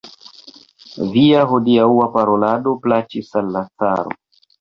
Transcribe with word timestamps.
Via 1.15 1.43
hodiaŭa 1.51 2.07
parolado 2.15 2.73
plaĉis 2.87 3.29
al 3.43 3.53
la 3.57 3.63
caro. 3.85 4.17